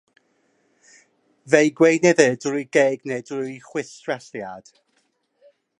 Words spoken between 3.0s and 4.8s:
neu drwy chwistrelliad.